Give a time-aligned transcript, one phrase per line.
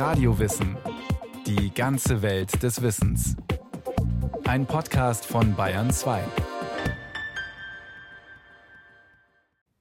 [0.00, 0.78] Radiowissen.
[1.46, 3.36] Die ganze Welt des Wissens.
[4.44, 6.24] Ein Podcast von Bayern 2.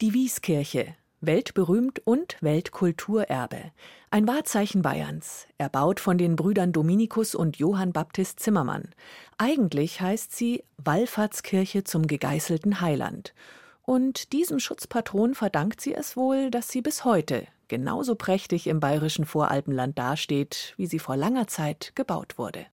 [0.01, 3.71] Die Wieskirche, weltberühmt und Weltkulturerbe.
[4.11, 8.89] Ein Wahrzeichen Bayerns, erbaut von den Brüdern Dominikus und Johann Baptist Zimmermann.
[9.37, 13.33] Eigentlich heißt sie Wallfahrtskirche zum gegeißelten Heiland.
[13.83, 19.25] Und diesem Schutzpatron verdankt sie es wohl, dass sie bis heute genauso prächtig im bayerischen
[19.25, 22.65] Voralpenland dasteht, wie sie vor langer Zeit gebaut wurde.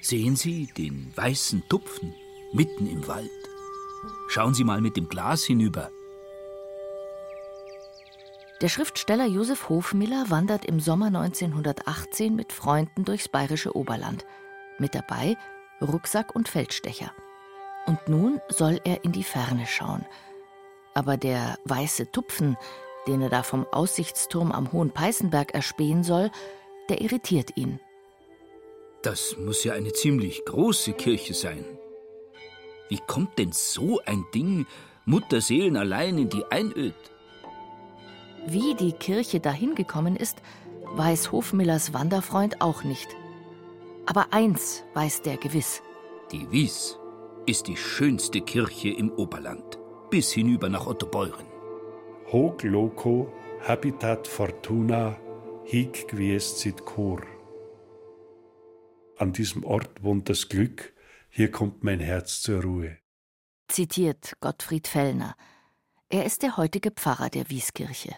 [0.00, 2.12] Sehen Sie den weißen Tupfen
[2.52, 3.30] mitten im Wald?
[4.28, 5.90] Schauen Sie mal mit dem Glas hinüber.
[8.60, 14.24] Der Schriftsteller Josef Hofmiller wandert im Sommer 1918 mit Freunden durchs bayerische Oberland.
[14.78, 15.36] Mit dabei
[15.80, 17.12] Rucksack und Feldstecher.
[17.86, 20.04] Und nun soll er in die Ferne schauen.
[20.94, 22.56] Aber der weiße Tupfen,
[23.06, 26.30] den er da vom Aussichtsturm am Hohen Peißenberg erspähen soll,
[26.88, 27.80] der irritiert ihn.
[29.02, 31.64] Das muss ja eine ziemlich große Kirche sein.
[32.88, 34.66] Wie kommt denn so ein Ding
[35.06, 36.94] Mutterseelen allein in die Einöd?
[38.46, 40.38] Wie die Kirche dahin gekommen ist,
[40.94, 43.08] weiß Hofmillers Wanderfreund auch nicht.
[44.06, 45.82] Aber eins weiß der gewiss.
[46.30, 46.98] Die Wies
[47.46, 49.78] ist die schönste Kirche im Oberland,
[50.10, 51.46] bis hinüber nach Ottobeuren.
[52.30, 53.32] Hoc loco
[53.66, 55.16] habitat fortuna
[55.64, 57.22] hic quiescit cor.
[59.16, 60.92] An diesem Ort wohnt das Glück,
[61.28, 62.98] hier kommt mein Herz zur Ruhe.
[63.68, 65.34] Zitiert Gottfried Fellner.
[66.08, 68.14] Er ist der heutige Pfarrer der Wieskirche.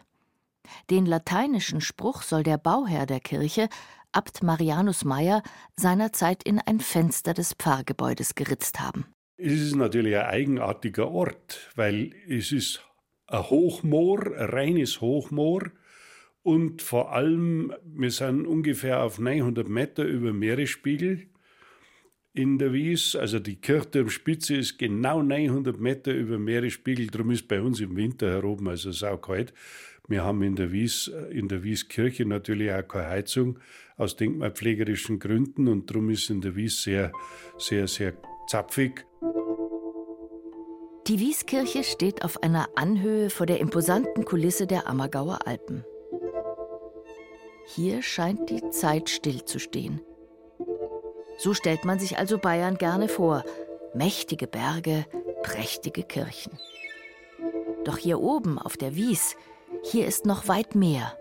[0.90, 3.68] Den lateinischen Spruch soll der Bauherr der Kirche
[4.14, 5.42] Abt Marianus Meyer
[5.76, 9.06] seinerzeit in ein Fenster des Pfarrgebäudes geritzt haben.
[9.36, 12.84] Es ist natürlich ein eigenartiger Ort, weil es ist
[13.26, 15.72] ein Hochmoor, ein reines Hochmoor.
[16.42, 21.26] Und vor allem, wir sind ungefähr auf 900 Meter über Meeresspiegel
[22.32, 23.16] in der Wies.
[23.16, 27.08] Also die Kirchturmspitze ist genau 900 Meter über Meeresspiegel.
[27.08, 29.52] Darum ist bei uns im Winter heroben also saukalt.
[30.06, 33.58] Wir haben in der Wies, in der Wieskirche natürlich auch keine Heizung
[33.96, 37.10] aus denkmalpflegerischen Gründen und darum ist in der Wies sehr,
[37.56, 38.12] sehr, sehr
[38.46, 39.06] zapfig.
[41.06, 45.84] Die Wieskirche steht auf einer Anhöhe vor der imposanten Kulisse der Ammergauer Alpen.
[47.66, 50.00] Hier scheint die Zeit stillzustehen.
[51.38, 53.44] So stellt man sich also Bayern gerne vor.
[53.94, 55.04] Mächtige Berge,
[55.42, 56.58] prächtige Kirchen.
[57.84, 59.36] Doch hier oben auf der Wies
[59.82, 61.18] hier ist noch weit mehr.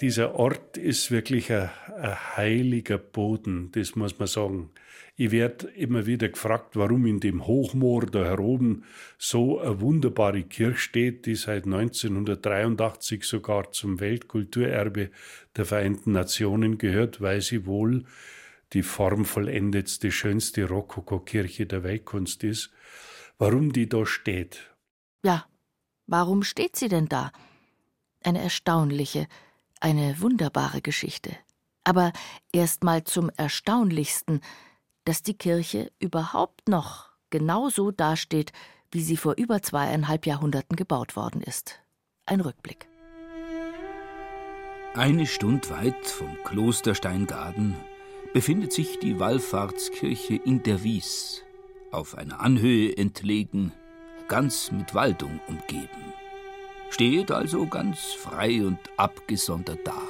[0.00, 4.70] Dieser Ort ist wirklich ein, ein heiliger Boden, das muss man sagen.
[5.16, 8.84] Ich werde immer wieder gefragt, warum in dem Hochmoor da heroben
[9.18, 15.10] so eine wunderbare Kirche steht, die seit 1983 sogar zum Weltkulturerbe
[15.54, 18.06] der Vereinten Nationen gehört, weil sie wohl
[18.72, 22.70] die formvollendetste, schönste Rokokokirche der Weltkunst ist.
[23.36, 24.74] Warum die da steht?
[25.22, 25.44] Ja,
[26.06, 27.32] warum steht sie denn da?
[28.22, 29.26] Eine erstaunliche,
[29.80, 31.36] eine wunderbare Geschichte.
[31.84, 32.12] Aber
[32.52, 34.40] erst mal zum Erstaunlichsten,
[35.04, 38.52] dass die Kirche überhaupt noch genau so dasteht,
[38.92, 41.80] wie sie vor über zweieinhalb Jahrhunderten gebaut worden ist.
[42.26, 42.86] Ein Rückblick.
[44.94, 47.76] Eine Stunde weit vom Kloster Steingaden
[48.32, 51.42] befindet sich die Wallfahrtskirche in der Wies,
[51.92, 53.72] auf einer Anhöhe entlegen,
[54.28, 56.09] ganz mit Waldung umgeben
[56.90, 60.02] steht also ganz frei und abgesondert da.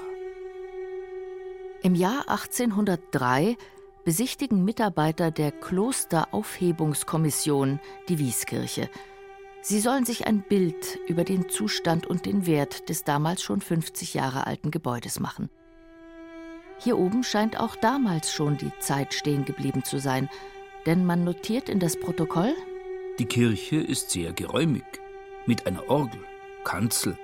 [1.82, 3.56] Im Jahr 1803
[4.04, 8.90] besichtigen Mitarbeiter der Klosteraufhebungskommission die Wieskirche.
[9.62, 14.14] Sie sollen sich ein Bild über den Zustand und den Wert des damals schon 50
[14.14, 15.50] Jahre alten Gebäudes machen.
[16.78, 20.30] Hier oben scheint auch damals schon die Zeit stehen geblieben zu sein,
[20.86, 22.54] denn man notiert in das Protokoll:
[23.18, 24.84] Die Kirche ist sehr geräumig,
[25.44, 26.24] mit einer Orgel,
[26.64, 27.18] Kanzel,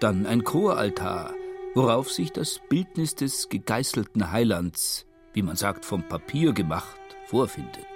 [0.00, 1.34] dann ein Choraltar,
[1.74, 7.86] worauf sich das Bildnis des gegeißelten Heilands, wie man sagt, vom Papier gemacht, vorfindet.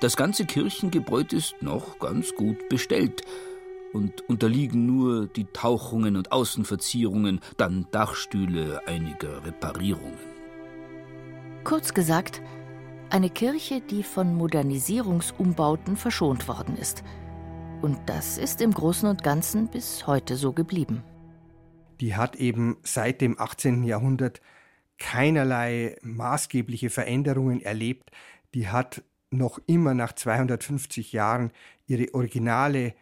[0.00, 3.22] Das ganze Kirchengebäude ist noch ganz gut bestellt
[3.92, 10.30] und unterliegen nur die Tauchungen und Außenverzierungen, dann Dachstühle einiger Reparierungen.
[11.64, 12.40] Kurz gesagt,
[13.10, 17.02] eine Kirche, die von Modernisierungsumbauten verschont worden ist–
[17.82, 21.02] und das ist im Großen und Ganzen bis heute so geblieben.
[22.00, 23.84] Die hat eben seit dem 18.
[23.84, 24.40] Jahrhundert
[24.98, 28.10] keinerlei maßgebliche Veränderungen erlebt.
[28.54, 31.52] Die hat noch immer nach 250 Jahren
[31.86, 32.94] ihre originale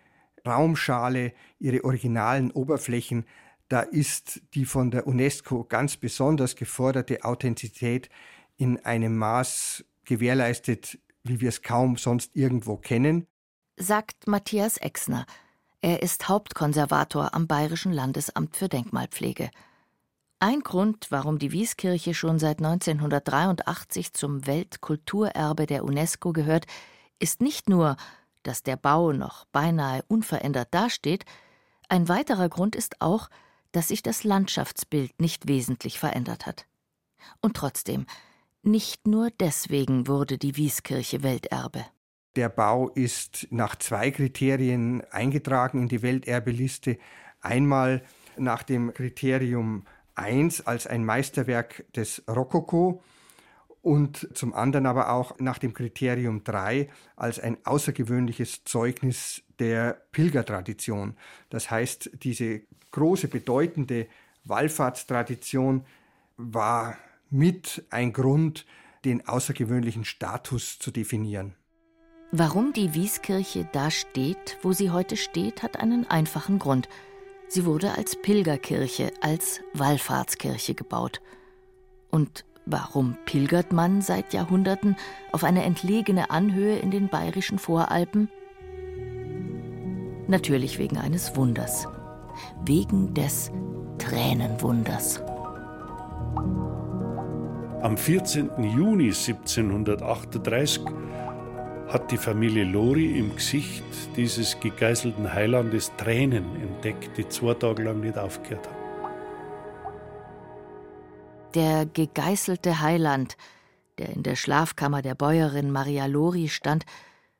[0.46, 3.24] Raumschale, ihre originalen Oberflächen,
[3.68, 8.08] da ist die von der UNESCO ganz besonders geforderte Authentizität
[8.56, 13.26] in einem Maß gewährleistet, wie wir es kaum sonst irgendwo kennen.
[13.80, 15.24] Sagt Matthias Exner.
[15.80, 19.50] Er ist Hauptkonservator am Bayerischen Landesamt für Denkmalpflege.
[20.40, 26.66] Ein Grund, warum die Wieskirche schon seit 1983 zum Weltkulturerbe der UNESCO gehört,
[27.20, 27.96] ist nicht nur,
[28.42, 31.24] dass der Bau noch beinahe unverändert dasteht,
[31.88, 33.30] ein weiterer Grund ist auch,
[33.70, 36.66] dass sich das Landschaftsbild nicht wesentlich verändert hat.
[37.40, 38.06] Und trotzdem,
[38.62, 41.86] nicht nur deswegen wurde die Wieskirche Welterbe.
[42.38, 46.96] Der Bau ist nach zwei Kriterien eingetragen in die Welterbeliste.
[47.40, 48.00] Einmal
[48.36, 53.02] nach dem Kriterium 1 als ein Meisterwerk des Rokoko
[53.82, 61.16] und zum anderen aber auch nach dem Kriterium 3 als ein außergewöhnliches Zeugnis der Pilgertradition.
[61.50, 62.60] Das heißt, diese
[62.92, 64.06] große, bedeutende
[64.44, 65.84] Wallfahrtstradition
[66.36, 66.96] war
[67.30, 68.64] mit ein Grund,
[69.04, 71.57] den außergewöhnlichen Status zu definieren.
[72.30, 76.86] Warum die Wieskirche da steht, wo sie heute steht, hat einen einfachen Grund.
[77.48, 81.22] Sie wurde als Pilgerkirche, als Wallfahrtskirche gebaut.
[82.10, 84.96] Und warum pilgert man seit Jahrhunderten
[85.32, 88.28] auf eine entlegene Anhöhe in den bayerischen Voralpen?
[90.26, 91.88] Natürlich wegen eines Wunders.
[92.66, 93.50] Wegen des
[93.96, 95.22] Tränenwunders.
[97.80, 98.50] Am 14.
[98.62, 100.84] Juni 1738
[101.88, 103.84] hat die Familie Lori im Gesicht
[104.16, 108.76] dieses gegeißelten Heilandes Tränen entdeckt, die zwei Tage lang nicht aufgehört haben.
[111.54, 113.36] Der gegeißelte Heiland,
[113.96, 116.84] der in der Schlafkammer der Bäuerin Maria Lori stand,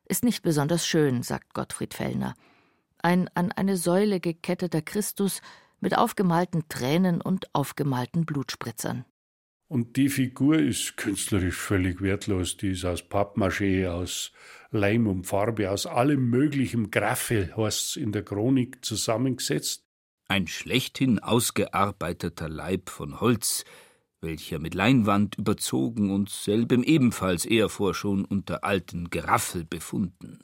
[0.05, 2.33] ist nicht besonders schön, sagt Gottfried Fellner.
[2.97, 5.41] Ein an eine Säule geketteter Christus
[5.79, 9.05] mit aufgemalten Tränen und aufgemalten Blutspritzern.
[9.71, 12.57] Und die Figur ist künstlerisch völlig wertlos.
[12.57, 14.31] Die ist aus Pappmaché, aus
[14.71, 19.85] Leim und Farbe, aus allem möglichen Graffe, heißt in der Chronik, zusammengesetzt.
[20.27, 23.63] Ein schlechthin ausgearbeiteter Leib von Holz,
[24.21, 30.39] welcher mit Leinwand überzogen und selbem ebenfalls eher schon unter alten Geraffel befunden.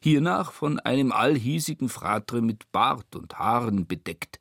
[0.00, 4.38] Hiernach von einem allhiesigen Fratre mit Bart und Haaren bedeckt,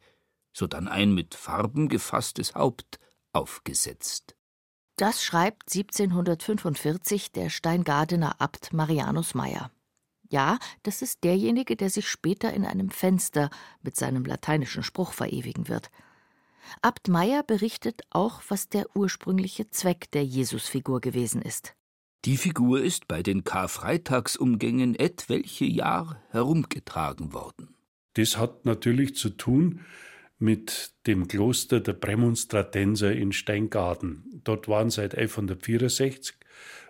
[0.54, 3.00] sodann ein mit Farben gefasstes Haupt,
[3.34, 4.36] aufgesetzt.
[4.98, 9.72] Das schreibt 1745 der Steingadener Abt Marianus Meyer.
[10.30, 13.50] Ja, das ist derjenige, der sich später in einem Fenster
[13.82, 15.90] mit seinem lateinischen Spruch verewigen wird.
[16.82, 21.76] Abt Meyer berichtet auch, was der ursprüngliche Zweck der Jesusfigur gewesen ist.
[22.26, 27.76] Die Figur ist bei den Karfreitagsumgängen etwelche Jahr herumgetragen worden.
[28.16, 29.86] Das hat natürlich zu tun
[30.40, 34.42] mit dem Kloster der Prämonstratenser in Steingaden.
[34.44, 36.36] Dort waren seit 1164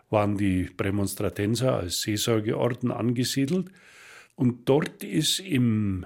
[0.09, 3.69] waren die Prämonstratenser als Seelsorgeorden angesiedelt
[4.35, 6.05] und dort ist im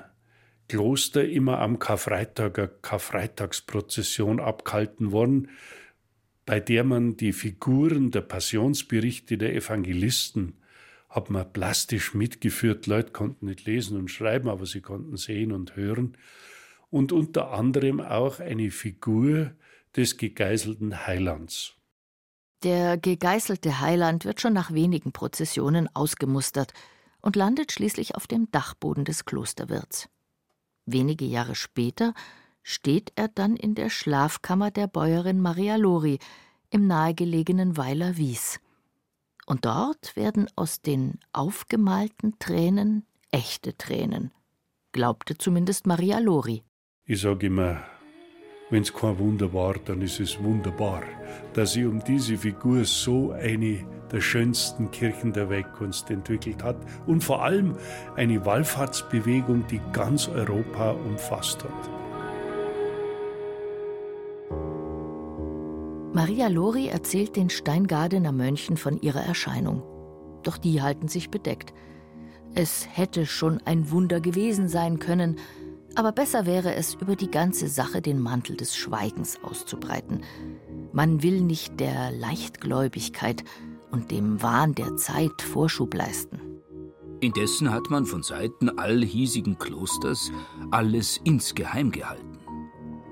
[0.68, 5.50] Kloster immer am Karfreitag eine Karfreitagsprozession abgehalten worden,
[6.46, 10.54] bei der man die Figuren der Passionsberichte der Evangelisten
[11.10, 12.88] hat man plastisch mitgeführt.
[12.88, 16.18] Leute konnten nicht lesen und schreiben, aber sie konnten sehen und hören
[16.92, 19.56] und unter anderem auch eine Figur
[19.96, 21.74] des gegeißelten Heilands.
[22.64, 26.74] Der gegeißelte Heiland wird schon nach wenigen Prozessionen ausgemustert
[27.22, 30.10] und landet schließlich auf dem Dachboden des Klosterwirts.
[30.86, 32.14] Wenige Jahre später
[32.62, 36.20] steht er dann in der Schlafkammer der Bäuerin Maria Lori
[36.70, 38.60] im nahegelegenen Weiler Wies.
[39.48, 44.32] Und dort werden aus den aufgemalten Tränen echte Tränen,
[44.92, 46.64] glaubte zumindest Maria Lori.
[47.12, 47.76] Ich sage immer,
[48.70, 51.04] wenn es kein Wunder war, dann ist es wunderbar,
[51.52, 56.78] dass sich um diese Figur so eine der schönsten Kirchen der Weltkunst entwickelt hat
[57.08, 57.76] und vor allem
[58.16, 61.90] eine Wallfahrtsbewegung, die ganz Europa umfasst hat.
[66.14, 69.84] Maria Lori erzählt den Steingadener Mönchen von ihrer Erscheinung.
[70.44, 71.74] Doch die halten sich bedeckt.
[72.56, 75.36] Es hätte schon ein Wunder gewesen sein können,
[75.96, 80.24] aber besser wäre es, über die ganze Sache den Mantel des Schweigens auszubreiten.
[80.94, 83.44] Man will nicht der Leichtgläubigkeit
[83.92, 86.40] und dem Wahn der Zeit Vorschub leisten.
[87.20, 90.32] Indessen hat man von Seiten allhiesigen Klosters
[90.72, 92.40] alles insgeheim gehalten.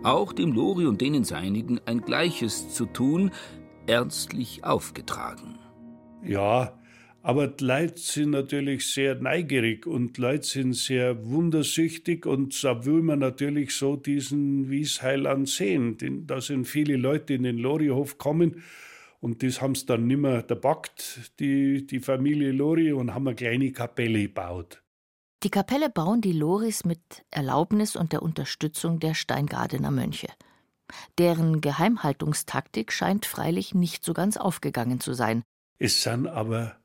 [0.03, 3.31] Auch dem Lori und denen Seinigen ein Gleiches zu tun,
[3.85, 5.59] ernstlich aufgetragen.
[6.23, 6.78] Ja,
[7.29, 12.85] Aber die Leute sind natürlich sehr neugierig und die Leute sind sehr wundersüchtig und da
[12.85, 16.25] will man natürlich so diesen Wiesheiland sehen.
[16.25, 18.63] Da sind viele Leute in den Lorihof kommen
[19.19, 23.35] und das haben sie dann nicht mehr dabackt, die, die Familie Lori, und haben eine
[23.35, 24.81] kleine Kapelle gebaut.
[25.43, 30.29] Die Kapelle bauen die Loris mit Erlaubnis und der Unterstützung der Steingardener Mönche.
[31.19, 35.43] Deren Geheimhaltungstaktik scheint freilich nicht so ganz aufgegangen zu sein.
[35.77, 36.78] Es sind aber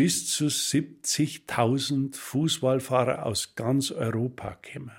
[0.00, 4.92] bis zu 70.000 Fußballfahrer aus ganz Europa gekommen.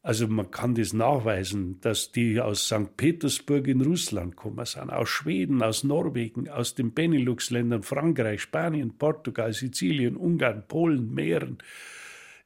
[0.00, 2.96] Also man kann das nachweisen, dass die aus St.
[2.96, 9.52] Petersburg in Russland gekommen sind, aus Schweden, aus Norwegen, aus den Benelux-Ländern, Frankreich, Spanien, Portugal,
[9.52, 11.58] Sizilien, Ungarn, Polen, Mähren.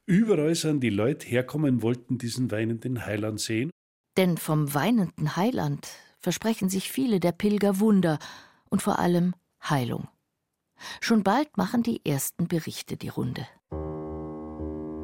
[0.07, 3.71] Überall sind die Leute herkommen, wollten diesen weinenden Heiland sehen.
[4.17, 5.89] Denn vom weinenden Heiland
[6.19, 8.19] versprechen sich viele der Pilger Wunder
[8.71, 10.09] und vor allem Heilung.
[11.01, 13.47] Schon bald machen die ersten Berichte die Runde.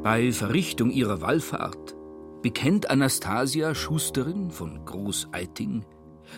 [0.03, 1.97] Bei Verrichtung ihrer Wallfahrt
[2.43, 5.85] bekennt Anastasia Schusterin von Großeiting,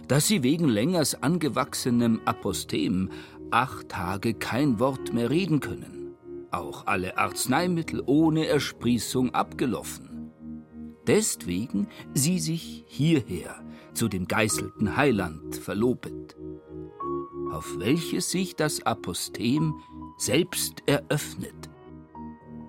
[0.08, 3.10] dass sie wegen längers angewachsenem Apostem
[3.50, 6.14] acht Tage kein Wort mehr reden können,
[6.50, 10.32] auch alle Arzneimittel ohne Ersprießung abgelaufen.
[11.06, 13.62] Deswegen sie sich hierher
[13.94, 16.36] zu dem geißelten Heiland verlobet,
[17.52, 19.74] auf welches sich das Apostem
[20.18, 21.70] selbst eröffnet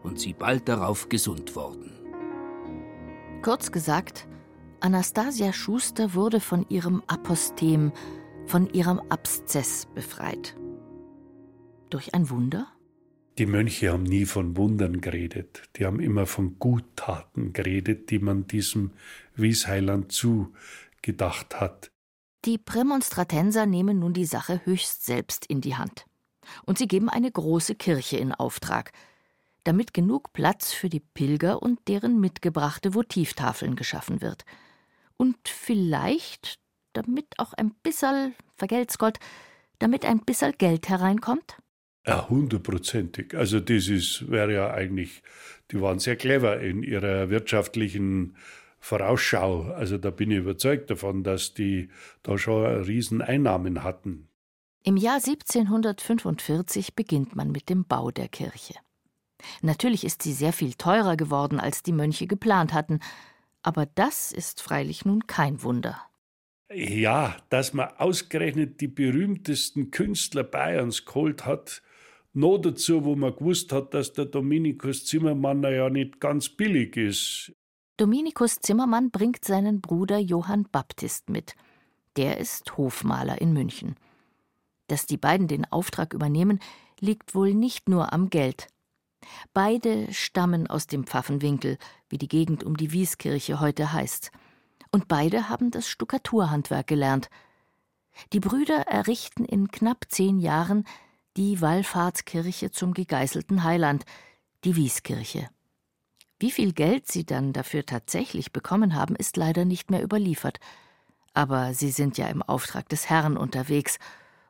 [0.04, 1.92] und sie bald darauf gesund worden.
[3.42, 4.28] Kurz gesagt,
[4.80, 7.92] Anastasia Schuster wurde von ihrem Apostem,
[8.46, 10.58] von ihrem Abszess befreit.
[11.90, 12.68] Durch ein Wunder?
[13.38, 15.64] Die Mönche haben nie von Wundern geredet.
[15.76, 18.92] Die haben immer von Guttaten geredet, die man diesem
[19.36, 21.91] Wiesheiland zugedacht hat.
[22.46, 26.06] Die Prämonstratenser nehmen nun die Sache höchst selbst in die Hand.
[26.66, 28.92] Und sie geben eine große Kirche in Auftrag,
[29.64, 34.44] damit genug Platz für die Pilger und deren mitgebrachte Votivtafeln geschaffen wird.
[35.18, 36.58] Und vielleicht,
[36.94, 39.20] damit auch ein bisserl, vergelt's Gott,
[39.78, 41.58] damit ein bisserl Geld hereinkommt?
[42.08, 43.36] Ja, hundertprozentig.
[43.36, 45.22] Also das wäre ja eigentlich,
[45.70, 48.36] die waren sehr clever in ihrer wirtschaftlichen
[48.82, 49.72] Vorausschau.
[49.72, 51.90] Also da bin ich überzeugt davon, dass die
[52.24, 54.28] da schon Rieseneinnahmen hatten.
[54.84, 58.74] Im Jahr 1745 beginnt man mit dem Bau der Kirche.
[59.62, 63.00] Natürlich ist sie sehr viel teurer geworden, als die Mönche geplant hatten,
[63.64, 66.02] aber das ist freilich nun kein Wunder.
[66.74, 71.84] Ja, dass man ausgerechnet die berühmtesten Künstler Bayerns geholt hat,
[72.34, 77.54] noch dazu, wo man gewusst hat, dass der Dominikus Zimmermann ja nicht ganz billig ist.
[78.02, 81.56] Dominikus Zimmermann bringt seinen Bruder Johann Baptist mit.
[82.16, 83.96] Der ist Hofmaler in München.
[84.88, 86.60] Dass die beiden den Auftrag übernehmen,
[87.00, 88.66] liegt wohl nicht nur am Geld.
[89.54, 91.78] Beide stammen aus dem Pfaffenwinkel,
[92.10, 94.32] wie die Gegend um die Wieskirche heute heißt.
[94.92, 97.30] Und beide haben das Stuckaturhandwerk gelernt.
[98.34, 100.86] Die Brüder errichten in knapp zehn Jahren
[101.38, 104.06] die Wallfahrtskirche zum gegeißelten Heiland,
[104.64, 105.52] die Wieskirche.
[106.42, 110.60] Wie viel Geld sie dann dafür tatsächlich bekommen haben, ist leider nicht mehr überliefert.
[111.36, 114.00] Aber sie sind ja im Auftrag des Herrn unterwegs,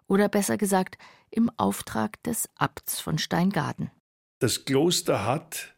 [0.08, 0.98] oder besser gesagt,
[1.32, 3.92] im Auftrag des Abts von Steingaden.
[4.40, 5.76] Das Kloster hat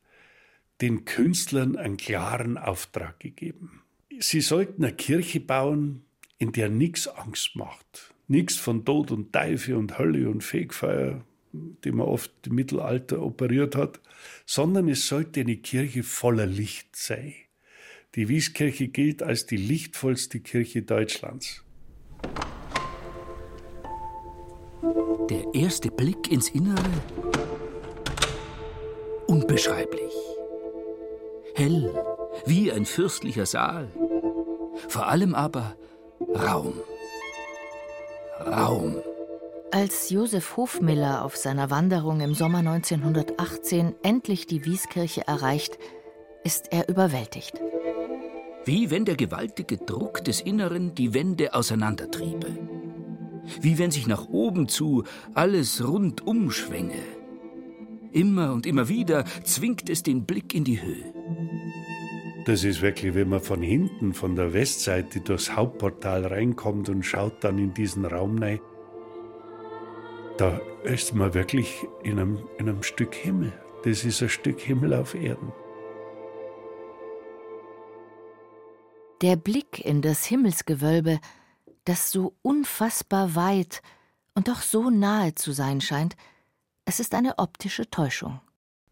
[0.81, 3.81] den Künstlern einen klaren Auftrag gegeben.
[4.19, 6.05] Sie sollten eine Kirche bauen,
[6.37, 8.13] in der nichts Angst macht.
[8.27, 11.25] Nichts von Tod und Teufel und Hölle und Fegfeuer,
[11.83, 13.99] die man oft im Mittelalter operiert hat,
[14.45, 17.33] sondern es sollte eine Kirche voller Licht sein.
[18.15, 21.63] Die Wieskirche gilt als die lichtvollste Kirche Deutschlands.
[25.29, 26.83] Der erste Blick ins Innere
[29.27, 30.13] Unbeschreiblich.
[31.55, 31.89] Hell,
[32.45, 33.89] wie ein fürstlicher Saal.
[34.89, 35.75] Vor allem aber
[36.19, 36.73] Raum.
[38.39, 39.01] Raum.
[39.73, 45.79] Als Josef Hofmiller auf seiner Wanderung im Sommer 1918 endlich die Wieskirche erreicht,
[46.43, 47.59] ist er überwältigt.
[48.65, 52.55] Wie wenn der gewaltige Druck des Inneren die Wände auseinandertriebe.
[53.61, 57.01] Wie wenn sich nach oben zu alles rundum schwänge
[58.11, 61.11] Immer und immer wieder zwingt es den Blick in die Höhe.
[62.45, 67.43] Das ist wirklich, wenn man von hinten, von der Westseite durchs Hauptportal reinkommt und schaut
[67.43, 68.59] dann in diesen Raum rein.
[70.37, 73.53] Da ist man wirklich in einem, in einem Stück Himmel.
[73.83, 75.51] Das ist ein Stück Himmel auf Erden.
[79.21, 81.19] Der Blick in das Himmelsgewölbe,
[81.85, 83.81] das so unfassbar weit
[84.33, 86.15] und doch so nahe zu sein scheint,
[86.85, 88.41] es ist eine optische Täuschung.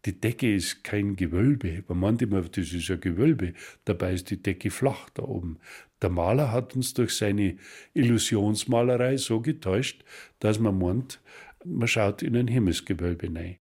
[0.04, 1.84] Die Decke ist kein Gewölbe.
[1.88, 3.54] Man meint immer, das ist ein Gewölbe.
[3.84, 5.58] Dabei ist die Decke flach da oben.
[6.00, 7.56] Der Maler hat uns durch seine
[7.94, 10.04] Illusionsmalerei so getäuscht,
[10.40, 11.20] dass man meint,
[11.64, 13.58] man schaut in ein Himmelsgewölbe hinein.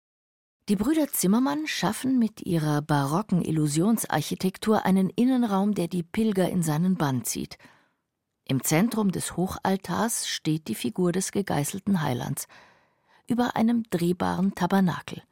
[0.69, 6.97] Die Brüder Zimmermann schaffen mit ihrer barocken Illusionsarchitektur einen Innenraum, der die Pilger in seinen
[6.97, 7.57] Bann zieht.
[8.45, 12.47] Im Zentrum des Hochaltars steht die Figur des gegeißelten Heilands
[13.29, 15.23] über einem drehbaren Tabernakel.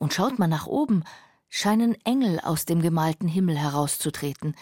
[0.00, 1.04] Und schaut man nach oben,
[1.50, 4.54] scheinen Engel aus dem gemalten Himmel herauszutreten.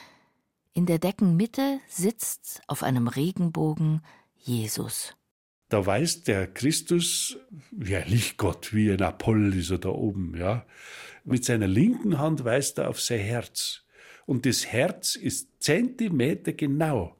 [0.74, 4.02] In der Deckenmitte sitzt auf einem Regenbogen
[4.36, 5.14] Jesus.
[5.68, 7.38] Da weist der Christus,
[7.70, 10.66] ja, Lichtgott, wie ein Apoll ist er da oben, ja.
[11.24, 13.84] Mit seiner linken Hand weist er auf sein Herz.
[14.26, 17.16] Und das Herz ist Zentimeter genau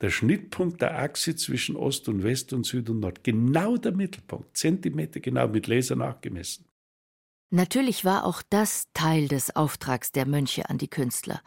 [0.00, 3.24] der Schnittpunkt der Achse zwischen Ost und West und Süd und Nord.
[3.24, 6.66] Genau der Mittelpunkt, Zentimeter genau mit Laser nachgemessen.
[7.50, 11.40] Natürlich war auch das Teil des Auftrags der Mönche an die Künstler.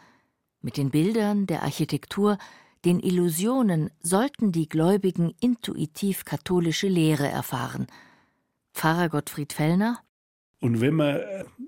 [0.62, 2.38] Mit den Bildern, der Architektur,
[2.86, 7.88] den Illusionen sollten die Gläubigen intuitiv katholische Lehre erfahren.
[8.74, 10.00] Pfarrer Gottfried Fellner
[10.60, 11.20] Und wenn man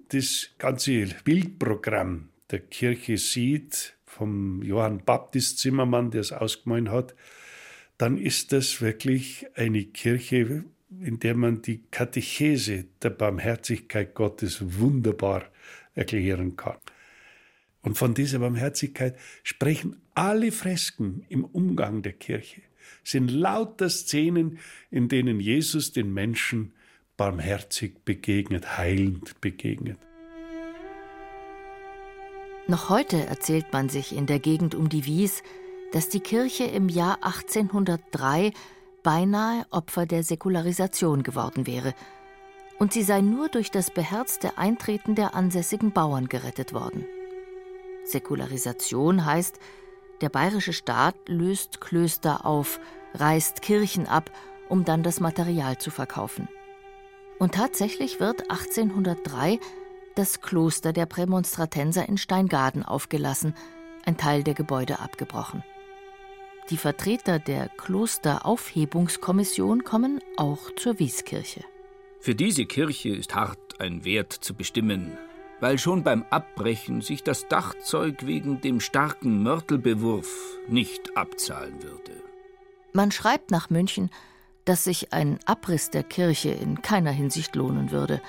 [0.09, 7.15] das ganze Bildprogramm der Kirche sieht, vom Johann Baptist Zimmermann, der es ausgemalt hat,
[7.97, 10.65] dann ist das wirklich eine Kirche,
[10.99, 15.45] in der man die Katechese der Barmherzigkeit Gottes wunderbar
[15.95, 16.77] erklären kann.
[17.81, 22.61] Und von dieser Barmherzigkeit sprechen alle Fresken im Umgang der Kirche,
[23.03, 24.59] sind lauter Szenen,
[24.91, 26.73] in denen Jesus den Menschen
[27.17, 29.97] barmherzig begegnet, heilend begegnet.
[32.67, 35.41] Noch heute erzählt man sich in der Gegend um die Wies,
[35.91, 38.53] dass die Kirche im Jahr 1803
[39.03, 41.93] beinahe Opfer der Säkularisation geworden wäre,
[42.79, 47.05] und sie sei nur durch das beherzte Eintreten der ansässigen Bauern gerettet worden.
[48.05, 49.59] Säkularisation heißt,
[50.21, 52.79] der bayerische Staat löst Klöster auf,
[53.13, 54.31] reißt Kirchen ab,
[54.69, 56.47] um dann das Material zu verkaufen.
[57.39, 59.59] Und tatsächlich wird 1803
[60.15, 63.55] das Kloster der Prämonstratenser in Steingaden aufgelassen,
[64.05, 65.63] ein Teil der Gebäude abgebrochen.
[66.69, 71.65] Die Vertreter der Klosteraufhebungskommission kommen auch zur Wieskirche.
[72.19, 75.17] Für diese Kirche ist hart ein Wert zu bestimmen,
[75.59, 82.13] weil schon beim Abbrechen sich das Dachzeug wegen dem starken Mörtelbewurf nicht abzahlen würde.
[82.93, 84.09] Man schreibt nach München,
[84.65, 88.21] dass sich ein Abriss der Kirche in keiner Hinsicht lohnen würde.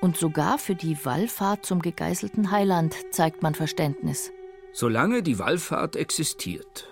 [0.00, 4.30] Und sogar für die Wallfahrt zum gegeißelten Heiland zeigt man Verständnis.
[4.72, 6.88] Solange die Wallfahrt existiert,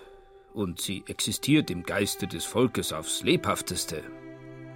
[0.54, 4.02] und sie existiert im Geiste des Volkes aufs lebhafteste,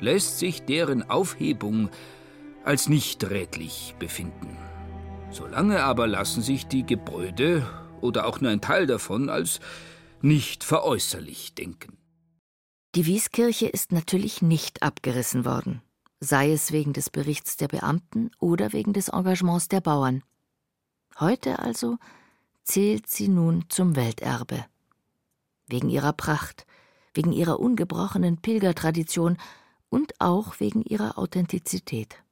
[0.01, 1.91] lässt sich deren Aufhebung
[2.65, 4.57] als nicht rätlich befinden.
[5.31, 7.67] Solange aber lassen sich die Gebäude
[8.01, 9.61] oder auch nur ein Teil davon als
[10.23, 11.99] nicht veräußerlich denken.
[12.95, 15.83] Die Wieskirche ist natürlich nicht abgerissen worden,
[16.21, 20.23] sei es wegen des Berichts der Beamten oder wegen des Engagements der Bauern.
[21.21, 21.99] Heute also
[22.65, 24.65] zählt sie nun zum Welterbe.
[25.66, 26.66] Wegen ihrer Pracht,
[27.14, 29.37] wegen ihrer ungebrochenen Pilgertradition
[29.88, 32.22] und auch wegen ihrer Authentizität.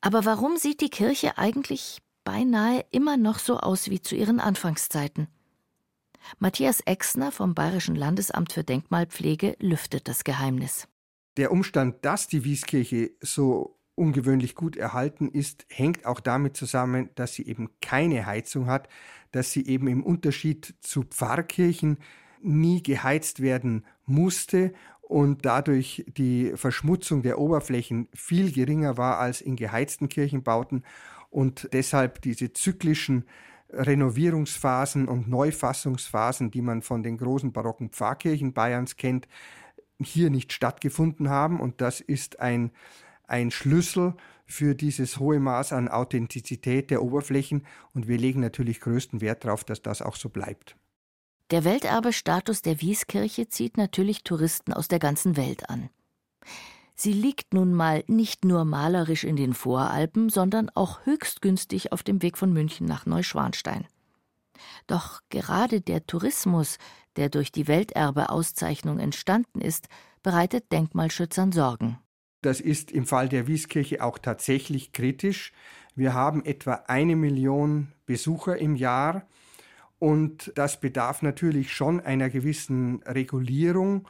[0.00, 5.28] Aber warum sieht die Kirche eigentlich beinahe immer noch so aus wie zu ihren Anfangszeiten?
[6.38, 10.88] Matthias Exner vom Bayerischen Landesamt für Denkmalpflege lüftet das Geheimnis.
[11.36, 17.34] Der Umstand, dass die Wieskirche so ungewöhnlich gut erhalten ist, hängt auch damit zusammen, dass
[17.34, 18.88] sie eben keine Heizung hat,
[19.32, 21.98] dass sie eben im Unterschied zu Pfarrkirchen
[22.40, 29.56] nie geheizt werden musste und dadurch die Verschmutzung der Oberflächen viel geringer war als in
[29.56, 30.84] geheizten Kirchenbauten
[31.30, 33.24] und deshalb diese zyklischen
[33.70, 39.26] Renovierungsphasen und Neufassungsphasen, die man von den großen barocken Pfarrkirchen Bayerns kennt,
[40.00, 41.60] hier nicht stattgefunden haben.
[41.60, 42.70] Und das ist ein,
[43.26, 47.66] ein Schlüssel für dieses hohe Maß an Authentizität der Oberflächen.
[47.94, 50.76] Und wir legen natürlich größten Wert darauf, dass das auch so bleibt.
[51.50, 55.90] Der Welterbestatus der Wieskirche zieht natürlich Touristen aus der ganzen Welt an.
[56.94, 62.02] Sie liegt nun mal nicht nur malerisch in den Voralpen, sondern auch höchst günstig auf
[62.02, 63.86] dem Weg von München nach Neuschwanstein.
[64.86, 66.78] Doch gerade der Tourismus,
[67.16, 69.88] der durch die Welterbeauszeichnung entstanden ist,
[70.22, 71.98] bereitet Denkmalschützern Sorgen.
[72.46, 75.52] Das ist im Fall der Wieskirche auch tatsächlich kritisch.
[75.96, 79.26] Wir haben etwa eine Million Besucher im Jahr
[79.98, 84.06] und das bedarf natürlich schon einer gewissen Regulierung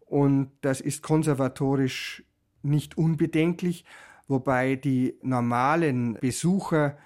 [0.00, 2.24] und das ist konservatorisch
[2.64, 3.84] nicht unbedenklich,
[4.26, 6.98] wobei die normalen Besucher,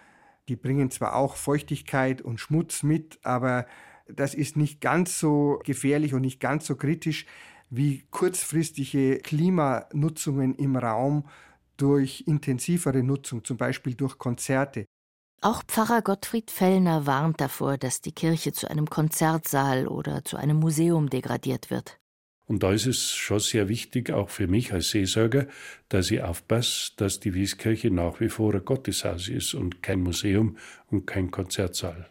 [0.48, 3.66] die bringen zwar auch Feuchtigkeit und Schmutz mit, aber
[4.08, 7.26] das ist nicht ganz so gefährlich und nicht ganz so kritisch
[7.70, 11.24] wie kurzfristige Klimanutzungen im Raum
[11.76, 14.84] durch intensivere Nutzung, zum Beispiel durch Konzerte.
[15.40, 20.58] Auch Pfarrer Gottfried Fellner warnt davor, dass die Kirche zu einem Konzertsaal oder zu einem
[20.58, 21.98] Museum degradiert wird.
[22.50, 25.46] Und da ist es schon sehr wichtig, auch für mich als Seelsorger,
[25.88, 30.56] dass ich aufpasse, dass die Wieskirche nach wie vor ein Gotteshaus ist und kein Museum
[30.88, 32.10] und kein Konzertsaal.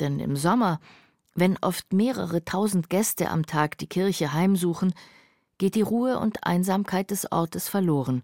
[0.00, 0.80] Denn im Sommer,
[1.40, 4.92] wenn oft mehrere tausend Gäste am Tag die Kirche heimsuchen,
[5.58, 8.22] geht die Ruhe und Einsamkeit des Ortes verloren.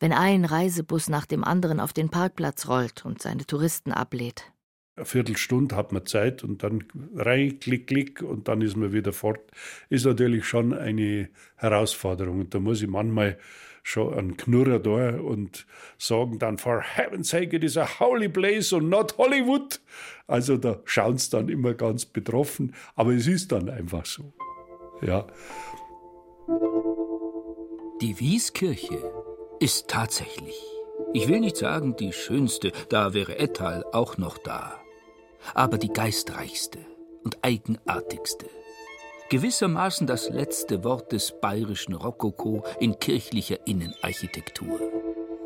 [0.00, 4.52] Wenn ein Reisebus nach dem anderen auf den Parkplatz rollt und seine Touristen ablädt.
[4.96, 9.12] Eine Viertelstunde hat man Zeit und dann rein, klick, klick und dann ist man wieder
[9.12, 9.40] fort.
[9.88, 12.40] Ist natürlich schon eine Herausforderung.
[12.40, 13.38] Und da muss ich manchmal
[13.82, 15.66] schon einen Knurrer da und
[15.98, 19.80] sagen dann, for heaven's sake, it is a holy place and not Hollywood.
[20.26, 24.32] Also da schauen sie dann immer ganz betroffen, aber es ist dann einfach so.
[25.02, 25.26] Ja.
[28.00, 28.98] Die Wieskirche
[29.60, 30.60] ist tatsächlich,
[31.12, 34.80] ich will nicht sagen die schönste, da wäre Ettal auch noch da,
[35.54, 36.78] aber die geistreichste
[37.24, 38.46] und eigenartigste
[39.32, 44.78] gewissermaßen das letzte Wort des bayerischen Rokoko in kirchlicher Innenarchitektur.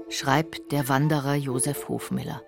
[0.08, 2.42] Schreibt der Wanderer Josef Hofmiller.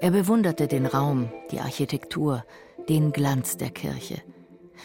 [0.00, 2.46] Er bewunderte den Raum, die Architektur,
[2.88, 4.22] den Glanz der Kirche.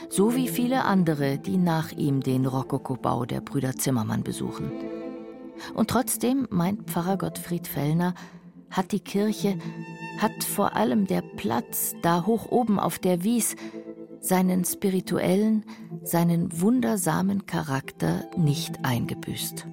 [0.10, 4.74] So wie viele andere, die nach ihm den Rokokobau der Brüder Zimmermann besuchen.
[5.76, 8.16] Und trotzdem, meint Pfarrer Gottfried Fellner,
[8.70, 9.58] hat die Kirche,
[10.18, 13.56] hat vor allem der Platz da hoch oben auf der Wies
[14.22, 15.66] seinen spirituellen,
[16.04, 19.66] seinen wundersamen Charakter nicht eingebüßt.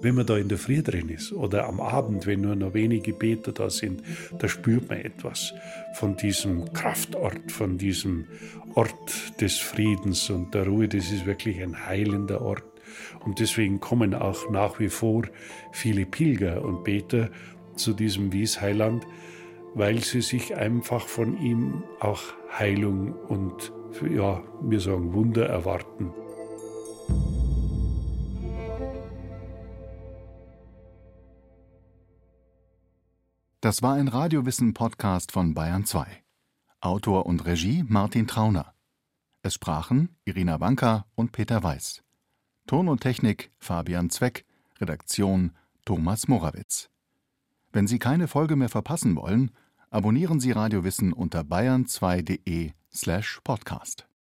[0.00, 3.12] Wenn man da in der Früh drin ist oder am Abend, wenn nur noch wenige
[3.12, 4.02] Beter da sind,
[4.36, 5.54] da spürt man etwas
[5.94, 8.26] von diesem Kraftort, von diesem
[8.74, 10.88] Ort des Friedens und der Ruhe.
[10.88, 12.64] Das ist wirklich ein heilender Ort.
[13.24, 15.22] Und deswegen kommen auch nach wie vor
[15.70, 17.30] viele Pilger und Beter
[17.76, 19.06] zu diesem Wiesheiland,
[19.74, 22.22] weil sie sich einfach von ihm auch
[22.58, 23.72] Heilung und,
[24.10, 26.12] ja, wir sagen Wunder erwarten.
[33.60, 36.06] Das war ein Radiowissen-Podcast von Bayern 2.
[36.80, 38.74] Autor und Regie Martin Trauner.
[39.42, 42.02] Es sprachen Irina Wanka und Peter Weiß.
[42.66, 44.44] Ton und Technik Fabian Zweck.
[44.80, 45.52] Redaktion
[45.84, 46.90] Thomas Morawitz.
[47.72, 49.52] Wenn Sie keine Folge mehr verpassen wollen,
[49.92, 54.08] abonnieren Sie Radiowissen unter bayern2.de slash podcast.